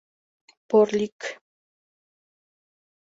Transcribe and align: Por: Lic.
Por: 0.69 0.87
Lic. 0.97 1.19